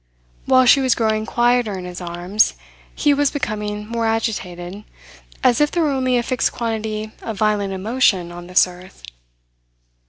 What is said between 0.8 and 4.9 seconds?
was growing quieter in his arms, he was becoming more agitated,